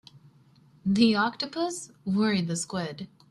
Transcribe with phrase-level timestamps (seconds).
[0.83, 3.07] The octopus worried the squid.